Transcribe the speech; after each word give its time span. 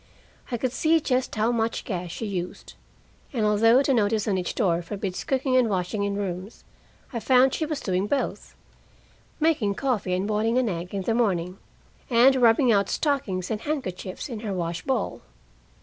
I 0.51 0.57
could 0.57 0.71
see 0.71 0.99
just 0.99 1.35
how 1.35 1.51
much 1.51 1.85
gas 1.85 2.09
she 2.09 2.25
used; 2.25 2.73
and 3.33 3.45
although 3.45 3.83
the 3.83 3.93
notice 3.93 4.27
on 4.27 4.35
each 4.35 4.55
door 4.55 4.81
forbids 4.81 5.23
cooking 5.23 5.55
and 5.55 5.69
washing 5.69 6.01
in 6.03 6.15
rooms, 6.15 6.63
I 7.13 7.19
found 7.19 7.53
she 7.53 7.67
was 7.67 7.79
doing 7.81 8.07
both: 8.07 8.55
making 9.39 9.75
coffee 9.75 10.15
and 10.15 10.27
boiling 10.27 10.57
an 10.57 10.69
egg 10.69 10.95
in 10.95 11.03
the 11.03 11.13
morning, 11.13 11.59
and 12.09 12.35
rubbing 12.37 12.71
out 12.71 12.89
stockings 12.89 13.51
and 13.51 13.61
handkerchiefs 13.61 14.27
in 14.27 14.39
her 14.39 14.55
wash 14.55 14.81
bowl. 14.81 15.21